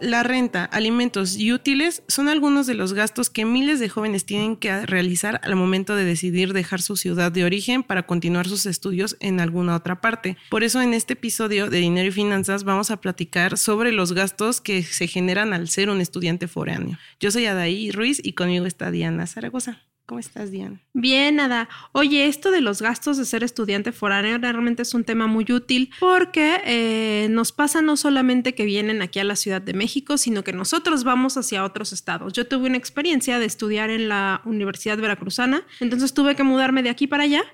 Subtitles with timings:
[0.00, 4.56] la renta, alimentos y útiles son algunos de los gastos que miles de jóvenes tienen
[4.56, 9.16] que realizar al momento de decidir dejar su ciudad de origen para continuar sus estudios
[9.20, 10.36] en alguna otra parte.
[10.50, 14.60] Por eso en este episodio de Dinero y Finanzas vamos a platicar sobre los gastos
[14.60, 16.98] que se generan al ser un estudiante foráneo.
[17.20, 19.89] Yo soy Adaí Ruiz y conmigo está Diana Zaragoza.
[20.10, 20.80] ¿Cómo estás, Diana?
[20.92, 21.68] Bien, nada.
[21.92, 25.92] Oye, esto de los gastos de ser estudiante foráneo realmente es un tema muy útil
[26.00, 30.42] porque eh, nos pasa no solamente que vienen aquí a la Ciudad de México, sino
[30.42, 32.32] que nosotros vamos hacia otros estados.
[32.32, 36.90] Yo tuve una experiencia de estudiar en la Universidad Veracruzana, entonces tuve que mudarme de
[36.90, 37.44] aquí para allá.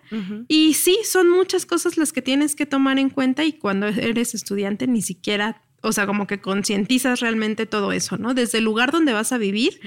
[0.48, 4.34] Y sí, son muchas cosas las que tienes que tomar en cuenta y cuando eres
[4.34, 8.34] estudiante ni siquiera o sea, como que concientizas realmente todo eso, ¿no?
[8.34, 9.78] Desde el lugar donde vas a vivir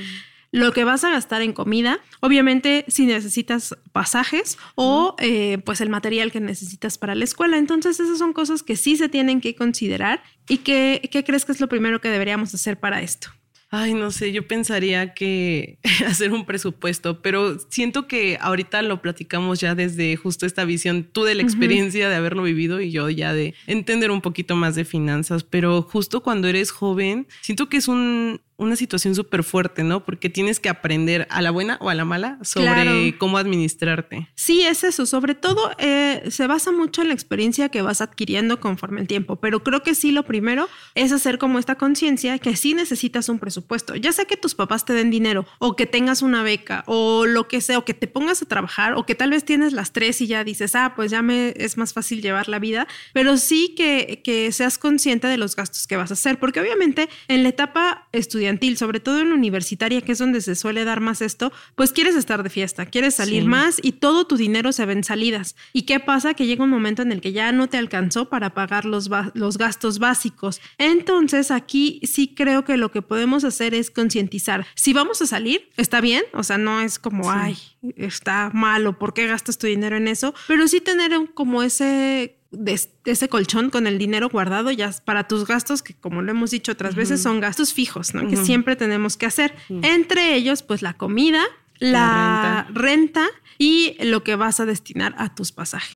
[0.51, 5.89] lo que vas a gastar en comida, obviamente si necesitas pasajes o eh, pues el
[5.89, 7.57] material que necesitas para la escuela.
[7.57, 11.51] Entonces esas son cosas que sí se tienen que considerar y que, ¿qué crees que
[11.51, 13.29] es lo primero que deberíamos hacer para esto?
[13.71, 19.59] Ay, no sé, yo pensaría que hacer un presupuesto, pero siento que ahorita lo platicamos
[19.59, 23.31] ya desde justo esta visión, tú de la experiencia de haberlo vivido y yo ya
[23.31, 27.87] de entender un poquito más de finanzas, pero justo cuando eres joven, siento que es
[27.87, 30.03] un, una situación súper fuerte, ¿no?
[30.03, 34.27] Porque tienes que aprender a la buena o a la mala sobre cómo administrarte.
[34.35, 35.05] Sí, es eso.
[35.05, 39.37] Sobre todo eh, se basa mucho en la experiencia que vas adquiriendo conforme el tiempo.
[39.37, 43.39] Pero creo que sí, lo primero es hacer como esta conciencia que sí necesitas un
[43.39, 43.95] presupuesto.
[43.95, 47.47] Ya sea que tus papás te den dinero o que tengas una beca o lo
[47.47, 50.19] que sea, o que te pongas a trabajar o que tal vez tienes las tres
[50.19, 52.87] y ya dices, ah, pues ya me es más fácil llevar la vida.
[53.13, 56.39] Pero sí que, que seas consciente de los gastos que vas a hacer.
[56.39, 58.07] Porque obviamente en la etapa
[58.49, 61.91] estudiantil, sobre todo en la universitaria, que es donde se suele dar más esto, pues
[61.91, 65.55] quieres estar de fiesta, quieres salir más y todo tu dinero se ve en salidas.
[65.73, 66.33] ¿Y qué pasa?
[66.33, 69.57] Que llega un momento en el que ya no te alcanzó para pagar los, los
[69.57, 70.61] gastos básicos.
[70.77, 74.65] Entonces aquí sí creo que lo que podemos hacer es concientizar.
[74.75, 77.57] Si vamos a salir, está bien, o sea, no es como, ay,
[77.95, 80.33] está malo, ¿por qué gastas tu dinero en eso?
[80.47, 85.45] Pero sí tener como ese de, ese colchón con el dinero guardado ya para tus
[85.45, 88.27] gastos, que como lo hemos dicho otras veces, son gastos fijos, ¿no?
[88.27, 89.55] Que siempre tenemos que hacer.
[89.69, 91.43] Entre ellos, pues la comida,
[91.79, 93.27] la, renta.
[93.57, 95.95] y lo que vas a destinar a tus pasajes.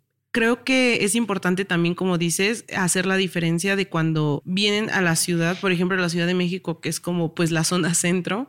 [0.31, 5.17] Creo que es importante también, como dices, hacer la diferencia de cuando vienen a la
[5.17, 8.47] ciudad, por ejemplo, la Ciudad de México, que es como pues la zona centro,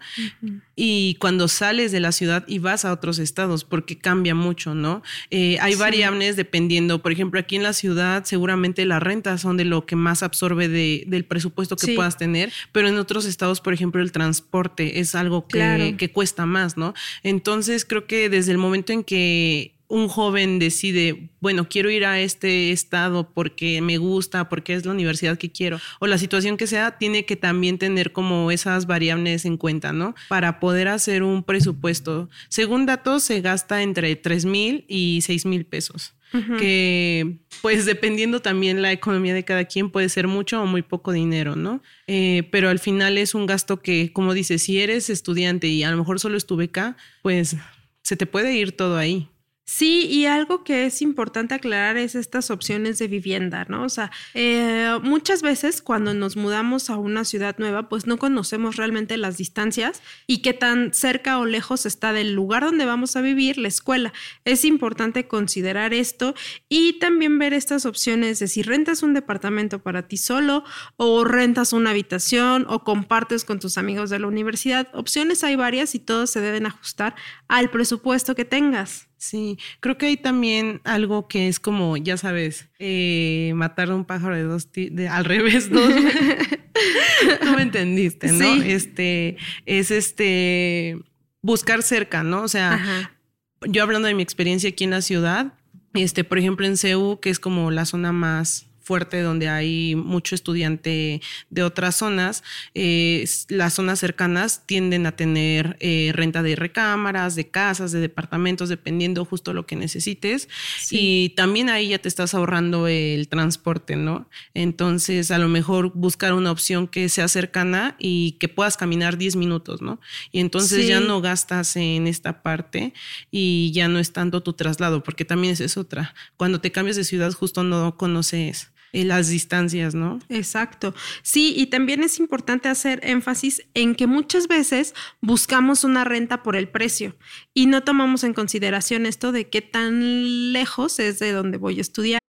[0.76, 5.02] y cuando sales de la ciudad y vas a otros estados, porque cambia mucho, ¿no?
[5.30, 9.64] Eh, hay variables dependiendo, por ejemplo, aquí en la ciudad seguramente las rentas son de
[9.64, 14.00] lo que más absorbe del presupuesto que puedas tener, pero en otros estados, por ejemplo,
[14.00, 16.94] el transporte es algo que, que cuesta más, ¿no?
[17.24, 22.18] Entonces creo que desde el momento en que un joven decide, bueno, quiero ir a
[22.18, 26.66] este estado porque me gusta, porque es la universidad que quiero, o la situación que
[26.66, 30.14] sea, tiene que también tener como esas variables en cuenta, ¿no?
[30.30, 32.30] Para poder hacer un presupuesto.
[32.48, 36.14] Según datos, se gasta entre 3 mil y 6 mil pesos.
[36.58, 41.12] que pues dependiendo también la economía de cada quien puede ser mucho o muy poco
[41.12, 41.82] dinero, ¿no?
[42.06, 45.90] Eh, pero al final es un gasto que, como dices, si eres estudiante y a
[45.90, 47.56] lo mejor solo estuve acá, pues
[48.02, 49.28] se te puede ir todo ahí.
[49.64, 53.84] Sí, y algo que es importante aclarar es estas opciones de vivienda, ¿no?
[53.84, 58.74] O sea, eh, muchas veces cuando nos mudamos a una ciudad nueva, pues no conocemos
[58.74, 63.20] realmente las distancias y qué tan cerca o lejos está del lugar donde vamos a
[63.20, 64.12] vivir la escuela.
[64.44, 66.34] Es importante considerar esto
[66.68, 70.64] y también ver estas opciones de si rentas un departamento para ti solo
[70.96, 74.88] o rentas una habitación o compartes con tus amigos de la universidad.
[74.92, 77.14] Opciones hay varias y todos se deben ajustar
[77.46, 79.11] al presupuesto que tengas.
[79.22, 84.04] Sí, creo que hay también algo que es como, ya sabes, eh, matar a un
[84.04, 85.80] pájaro de dos, de, al revés, ¿no?
[87.40, 88.52] Tú me entendiste, ¿no?
[88.64, 90.98] Este, es este,
[91.40, 92.42] buscar cerca, ¿no?
[92.42, 93.14] O sea,
[93.60, 95.54] yo hablando de mi experiencia aquí en la ciudad,
[95.94, 100.34] este, por ejemplo, en CEU, que es como la zona más fuerte donde hay mucho
[100.34, 102.44] estudiante de otras zonas,
[102.74, 108.68] eh, las zonas cercanas tienden a tener eh, renta de recámaras, de casas, de departamentos,
[108.68, 110.46] dependiendo justo lo que necesites.
[110.90, 114.28] Y también ahí ya te estás ahorrando el transporte, ¿no?
[114.52, 119.36] Entonces, a lo mejor buscar una opción que sea cercana y que puedas caminar 10
[119.36, 120.00] minutos, ¿no?
[120.32, 122.92] Y entonces ya no gastas en esta parte
[123.30, 126.14] y ya no es tanto tu traslado, porque también esa es otra.
[126.36, 130.18] Cuando te cambias de ciudad, justo no conoces eh, las distancias, ¿no?
[130.28, 130.94] Exacto.
[131.22, 136.56] Sí, y también es importante hacer énfasis en que muchas veces buscamos una renta por
[136.56, 137.16] el precio
[137.54, 141.80] y no tomamos en consideración esto de qué tan lejos es de donde voy a
[141.80, 142.20] estudiar.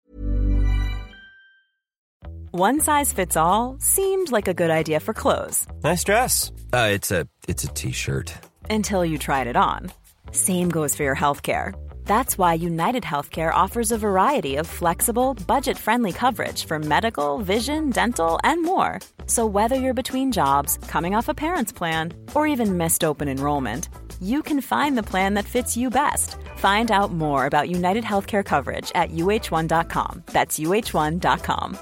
[2.55, 5.65] One size fits all seemed like a good idea for clothes.
[5.83, 6.51] Nice dress.
[6.71, 8.31] Uh, it's a it's a t-shirt.
[8.69, 9.91] Until you tried it on.
[10.31, 11.73] Same goes for your healthcare.
[12.05, 17.89] That's why United Healthcare offers a variety of flexible, budget friendly coverage for medical, vision,
[17.89, 18.99] dental, and more.
[19.25, 23.89] So, whether you're between jobs, coming off a parent's plan, or even missed open enrollment,
[24.21, 26.37] you can find the plan that fits you best.
[26.57, 30.23] Find out more about United Healthcare coverage at uh1.com.
[30.27, 31.77] That's uh1.com.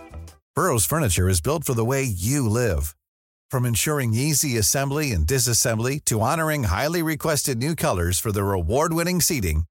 [0.56, 2.96] Burrow's Furniture is built for the way you live.
[3.52, 8.94] From ensuring easy assembly and disassembly to honoring highly requested new colors for their award
[8.94, 9.64] winning seating,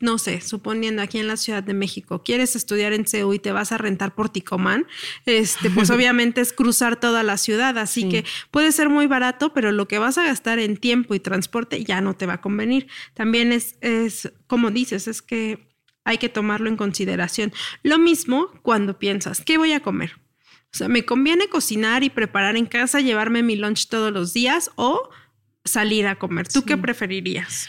[0.00, 3.50] no sé, suponiendo aquí en la Ciudad de México, quieres estudiar en CEU y te
[3.50, 4.86] vas a rentar por Ticomán,
[5.26, 9.72] este, pues obviamente es cruzar toda la ciudad, así que puede ser muy barato, pero
[9.72, 12.86] lo que vas a gastar en tiempo y transporte ya no te va a convenir.
[13.14, 15.68] También es, es como dices, es que
[16.04, 17.52] hay que tomarlo en consideración.
[17.82, 20.12] Lo mismo cuando piensas, ¿qué voy a comer?
[20.72, 24.70] O sea, ¿me conviene cocinar y preparar en casa, llevarme mi lunch todos los días
[24.76, 25.10] o
[25.64, 26.46] salir a comer?
[26.46, 27.68] ¿Tú qué preferirías?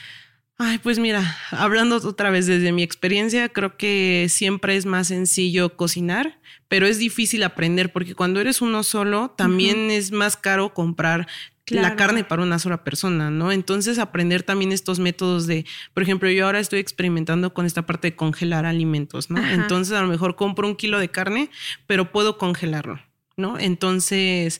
[0.61, 5.77] Ay, pues mira, hablando otra vez desde mi experiencia, creo que siempre es más sencillo
[5.77, 11.27] cocinar, pero es difícil aprender porque cuando eres uno solo, también es más caro comprar
[11.67, 13.53] la carne para una sola persona, ¿no?
[13.53, 18.09] Entonces aprender también estos métodos de, por ejemplo, yo ahora estoy experimentando con esta parte
[18.09, 19.41] de congelar alimentos, ¿no?
[19.41, 21.49] Entonces a lo mejor compro un kilo de carne,
[21.87, 22.99] pero puedo congelarlo,
[23.37, 23.57] ¿no?
[23.57, 24.59] Entonces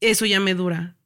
[0.00, 0.96] eso ya me dura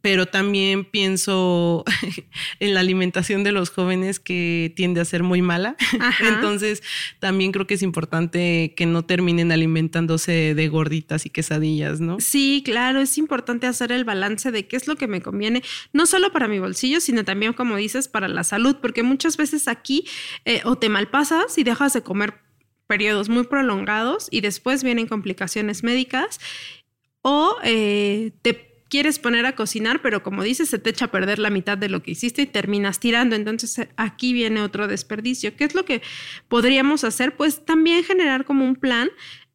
[0.00, 1.84] pero también pienso
[2.60, 5.76] en la alimentación de los jóvenes que tiende a ser muy mala.
[6.20, 6.82] Entonces,
[7.18, 12.18] también creo que es importante que no terminen alimentándose de gorditas y quesadillas, ¿no?
[12.20, 15.62] Sí, claro, es importante hacer el balance de qué es lo que me conviene,
[15.92, 19.68] no solo para mi bolsillo, sino también, como dices, para la salud, porque muchas veces
[19.68, 20.04] aquí
[20.44, 22.34] eh, o te malpasas y dejas de comer
[22.86, 26.40] periodos muy prolongados y después vienen complicaciones médicas
[27.22, 31.38] o eh, te quieres poner a cocinar, pero como dices, se te echa a perder
[31.38, 33.36] la mitad de lo que hiciste y terminas tirando.
[33.36, 35.56] Entonces eh, aquí viene otro desperdicio.
[35.56, 36.02] ¿Qué es lo que
[36.48, 37.36] podríamos hacer?
[37.36, 39.08] Pues también generar como un plan.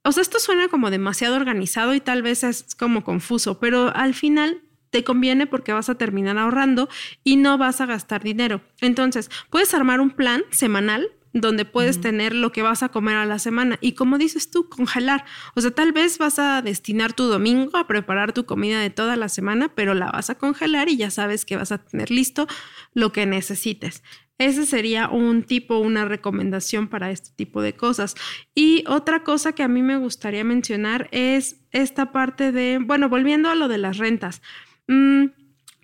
[0.03, 4.13] O sea, esto suena como demasiado organizado y tal vez es como confuso, pero al
[4.13, 6.87] final te conviene porque vas a terminar ahorrando
[7.23, 8.61] y no vas a gastar dinero.
[8.79, 13.25] Entonces, puedes armar un plan semanal donde puedes tener lo que vas a comer a
[13.25, 13.77] la semana.
[13.81, 15.25] Y como dices tú, congelar.
[15.53, 19.17] O sea, tal vez vas a destinar tu domingo a preparar tu comida de toda
[19.17, 22.47] la semana, pero la vas a congelar y ya sabes que vas a tener listo
[22.93, 24.01] lo que necesites.
[24.37, 28.15] Ese sería un tipo, una recomendación para este tipo de cosas.
[28.53, 33.49] Y otra cosa que a mí me gustaría mencionar es esta parte de, bueno, volviendo
[33.49, 34.41] a lo de las rentas.
[34.87, 35.25] Mm,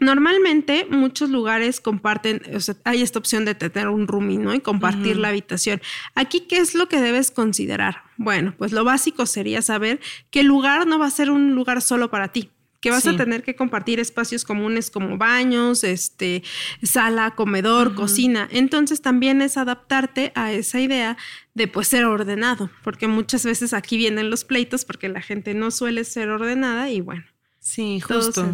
[0.01, 4.51] Normalmente muchos lugares comparten, o sea, hay esta opción de tener un roomie, ¿no?
[4.53, 5.79] Y compartir la habitación.
[6.15, 8.01] Aquí, ¿qué es lo que debes considerar?
[8.17, 9.99] Bueno, pues lo básico sería saber
[10.31, 12.49] que el lugar no va a ser un lugar solo para ti
[12.81, 16.41] que vas a tener que compartir espacios comunes como baños, este,
[16.81, 18.49] sala, comedor, cocina.
[18.51, 21.15] Entonces también es adaptarte a esa idea
[21.53, 25.69] de pues ser ordenado, porque muchas veces aquí vienen los pleitos porque la gente no
[25.69, 27.23] suele ser ordenada y bueno,
[27.61, 28.51] Sí, justo.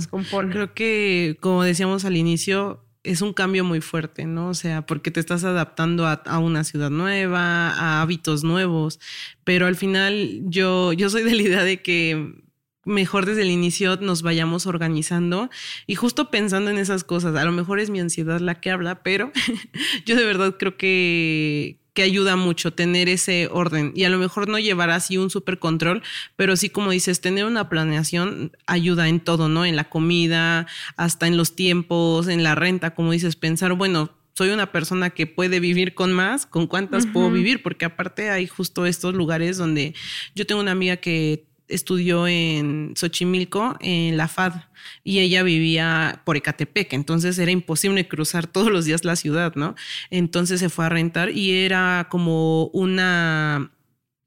[0.52, 4.50] Creo que, como decíamos al inicio, es un cambio muy fuerte, ¿no?
[4.50, 9.00] O sea, porque te estás adaptando a, una ciudad nueva, a hábitos nuevos,
[9.46, 12.44] pero al final yo, yo soy de la idea de que
[12.84, 15.50] mejor desde el inicio nos vayamos organizando
[15.88, 17.36] y justo pensando en esas cosas.
[17.38, 19.32] A lo mejor es mi ansiedad la que habla, pero
[20.06, 24.48] yo de verdad creo que que ayuda mucho tener ese orden y a lo mejor
[24.48, 26.04] no llevar así un super control,
[26.36, 29.66] pero sí como dices, tener una planeación ayuda en todo, ¿no?
[29.66, 34.52] En la comida, hasta en los tiempos, en la renta, como dices, pensar, bueno, soy
[34.52, 38.86] una persona que puede vivir con más, con cuántas puedo vivir, porque aparte hay justo
[38.86, 39.96] estos lugares donde
[40.36, 44.54] yo tengo una amiga que estudió en Xochimilco, en la FAD,
[45.04, 49.76] y ella vivía por Ecatepec, entonces era imposible cruzar todos los días la ciudad, ¿no?
[50.10, 53.72] Entonces se fue a rentar y era como una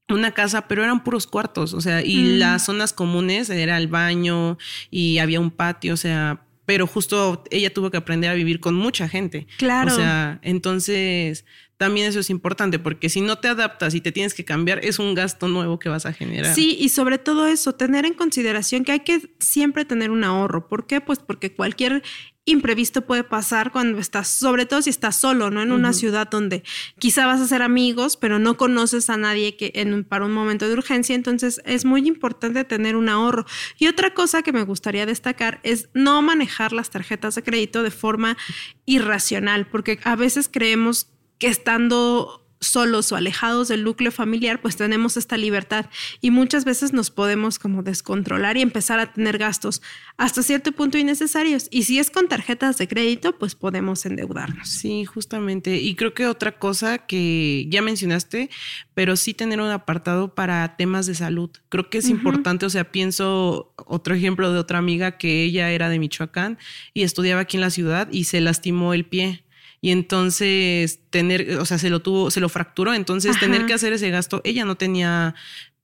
[0.08, 2.38] una casa, pero eran puros cuartos, o sea, y mm.
[2.38, 4.58] las zonas comunes era el baño
[4.90, 8.74] y había un patio, o sea, pero justo ella tuvo que aprender a vivir con
[8.74, 9.46] mucha gente.
[9.56, 9.92] Claro.
[9.92, 11.44] O sea, entonces
[11.80, 14.98] también eso es importante porque si no te adaptas y te tienes que cambiar, es
[14.98, 16.54] un gasto nuevo que vas a generar.
[16.54, 20.68] Sí, y sobre todo eso, tener en consideración que hay que siempre tener un ahorro.
[20.68, 21.00] ¿Por qué?
[21.00, 22.02] Pues porque cualquier
[22.44, 25.62] imprevisto puede pasar cuando estás, sobre todo si estás solo, ¿no?
[25.62, 26.64] En una ciudad donde
[26.98, 30.68] quizá vas a ser amigos, pero no conoces a nadie que en, para un momento
[30.68, 31.14] de urgencia.
[31.14, 33.46] Entonces es muy importante tener un ahorro.
[33.78, 37.90] Y otra cosa que me gustaría destacar es no manejar las tarjetas de crédito de
[37.90, 38.36] forma
[38.84, 41.06] irracional, porque a veces creemos
[41.40, 45.86] que estando solos o alejados del núcleo familiar, pues tenemos esta libertad
[46.20, 49.80] y muchas veces nos podemos como descontrolar y empezar a tener gastos
[50.18, 51.68] hasta cierto punto innecesarios.
[51.70, 54.68] Y si es con tarjetas de crédito, pues podemos endeudarnos.
[54.68, 55.78] Sí, justamente.
[55.78, 58.50] Y creo que otra cosa que ya mencionaste,
[58.92, 61.50] pero sí tener un apartado para temas de salud.
[61.70, 65.88] Creo que es importante, o sea, pienso otro ejemplo de otra amiga que ella era
[65.88, 66.58] de Michoacán
[66.92, 69.44] y estudiaba aquí en la ciudad y se lastimó el pie
[69.80, 73.92] y entonces tener, o sea, se lo tuvo, se lo fracturó, entonces tener que hacer
[73.92, 75.34] ese gasto, ella no tenía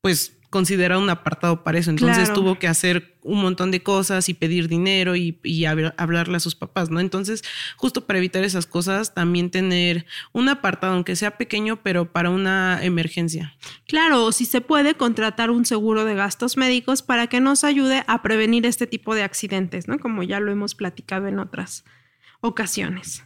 [0.01, 4.35] pues considerado un apartado para eso, entonces tuvo que hacer un montón de cosas y
[4.35, 7.01] pedir dinero y, y, hablarle a sus papás, ¿no?
[7.01, 7.43] Entonces,
[7.77, 12.83] justo para evitar esas cosas, también tener un apartado, aunque sea pequeño, pero para una
[12.83, 13.57] emergencia.
[13.87, 18.05] Claro, o si se puede, contratar un seguro de gastos médicos para que nos ayude
[18.07, 19.99] a prevenir este tipo de accidentes, ¿no?
[19.99, 21.85] Como ya lo hemos platicado en otras
[22.41, 23.26] ocasiones.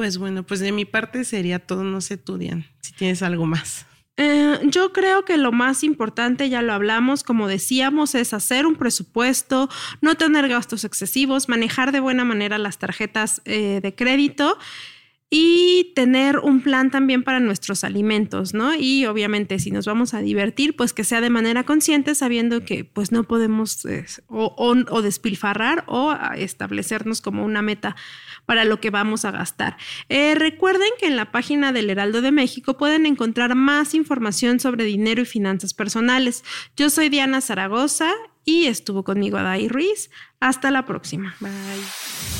[0.00, 3.44] Pues bueno, pues de mi parte sería todo, no sé tú, Diane, si tienes algo
[3.44, 3.84] más.
[4.16, 8.76] Eh, yo creo que lo más importante, ya lo hablamos, como decíamos, es hacer un
[8.76, 9.68] presupuesto,
[10.00, 14.56] no tener gastos excesivos, manejar de buena manera las tarjetas eh, de crédito
[15.32, 18.74] y tener un plan también para nuestros alimentos, ¿no?
[18.74, 22.84] Y obviamente si nos vamos a divertir, pues que sea de manera consciente, sabiendo que
[22.84, 23.86] pues no podemos
[24.26, 27.94] o, despilfarrar o establecernos como una meta
[28.44, 29.76] para lo que vamos a gastar.
[30.08, 34.84] Eh, recuerden que en la página del Heraldo de México pueden encontrar más información sobre
[34.84, 36.42] dinero y finanzas personales.
[36.76, 38.10] Yo soy Diana Zaragoza
[38.44, 40.10] y estuvo conmigo Adai Ruiz.
[40.40, 41.36] Hasta la próxima.
[41.38, 42.39] Bye.